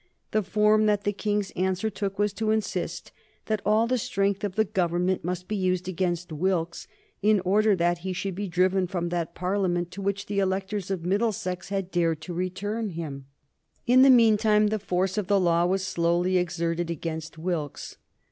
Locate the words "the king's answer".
1.03-1.91